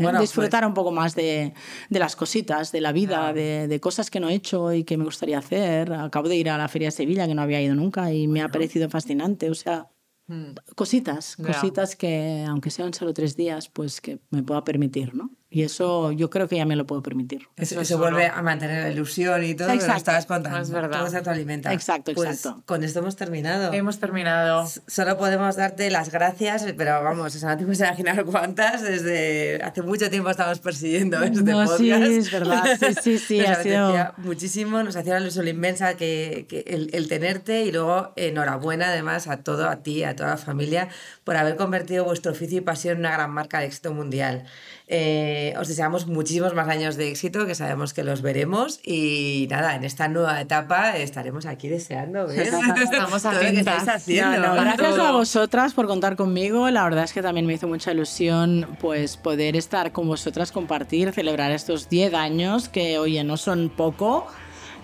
[0.03, 1.53] Bueno, disfrutar un poco más de,
[1.89, 4.97] de las cositas, de la vida, de, de cosas que no he hecho y que
[4.97, 5.93] me gustaría hacer.
[5.93, 8.41] Acabo de ir a la Feria de Sevilla, que no había ido nunca, y me
[8.41, 9.49] ha parecido fascinante.
[9.49, 9.89] O sea,
[10.27, 10.55] Mm.
[10.73, 15.29] cositas, cositas que, aunque sean solo tres días, pues que me pueda permitir, ¿no?
[15.55, 17.47] Y eso yo creo que ya me lo puedo permitir.
[17.55, 19.85] Eso, Eso vuelve a mantener la ilusión y todo, Exacto.
[19.87, 20.59] lo que estabas contando.
[20.59, 20.97] Es verdad.
[20.99, 21.71] Todo se autoalimenta.
[21.71, 22.61] Exacto, Pues exacto.
[22.65, 23.71] con esto hemos terminado.
[23.71, 24.67] Hemos terminado.
[24.85, 28.81] Solo podemos darte las gracias, pero vamos, o sea, no te puedes imaginar cuántas.
[28.83, 31.77] Desde hace mucho tiempo estamos persiguiendo este No, podcast.
[31.77, 32.63] sí, es verdad.
[32.77, 36.89] Sí, sí, sí, Nos ha sido- muchísimo, nos hacía una ilusión inmensa que, que el,
[36.91, 40.89] el tenerte y luego enhorabuena además a todo, a ti, a toda la familia,
[41.23, 44.43] por haber convertido vuestro oficio y pasión en una gran marca de éxito mundial.
[44.87, 49.75] Eh, os deseamos muchísimos más años de éxito, que sabemos que los veremos y nada,
[49.75, 54.05] en esta nueva etapa estaremos aquí deseando ver Estamos atentas.
[54.15, 55.07] No, no, gracias todo.
[55.07, 56.69] a vosotras por contar conmigo.
[56.69, 61.11] La verdad es que también me hizo mucha ilusión pues poder estar con vosotras, compartir,
[61.11, 64.27] celebrar estos 10 años que, oye, no son poco.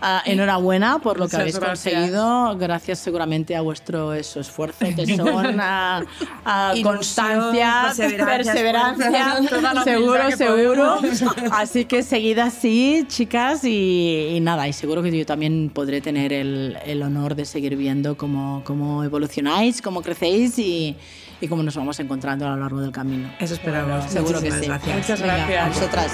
[0.04, 1.94] Ah, enhorabuena por lo que habéis gracias.
[1.94, 2.58] conseguido.
[2.58, 6.04] Gracias seguramente a vuestro eso, esfuerzo, tesón, a,
[6.44, 9.84] a Ilusión, constancia, perseverancia, perseverancia.
[9.84, 10.96] seguro, seguro.
[11.02, 11.24] podemos.
[11.52, 16.34] Así que seguid así, chicas, y, y nada, y seguro que yo también podré tener
[16.34, 20.96] el, el honor de seguir viendo cómo, cómo evolucionáis, cómo crecéis y,
[21.40, 23.32] y cómo nos vamos encontrando a lo largo del camino.
[23.40, 24.06] Eso esperamos.
[24.06, 24.66] Seguro que sí.
[24.66, 24.96] Gracias.
[24.98, 25.64] Muchas Venga, gracias.
[25.64, 26.12] a vosotras.